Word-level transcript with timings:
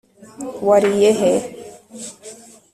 wariye 0.67 1.09
he 1.19 1.31